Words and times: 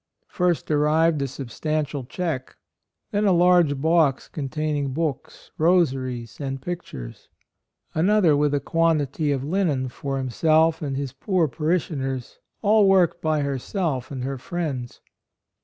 First 0.27 0.71
arrived 0.71 1.21
a 1.21 1.27
substantial 1.27 2.03
cheque, 2.05 2.55
then 3.11 3.25
a 3.25 3.31
large 3.31 3.79
box 3.79 4.27
containing 4.27 4.93
books, 4.93 5.51
AND 5.59 5.63
MOTHER. 5.63 5.75
93 5.75 5.75
rosaries 5.99 6.39
and 6.41 6.59
pictures; 6.59 7.29
another 7.93 8.35
with 8.35 8.55
a 8.55 8.59
quantity 8.59 9.31
of 9.31 9.43
linen 9.43 9.89
for 9.89 10.17
himself 10.17 10.81
and 10.81 10.97
his 10.97 11.13
poor 11.13 11.47
parish 11.47 11.89
ioners, 11.89 12.39
all 12.63 12.87
worked 12.89 13.21
by 13.21 13.41
herself 13.41 14.09
and 14.09 14.23
her 14.23 14.39
friends. 14.39 15.01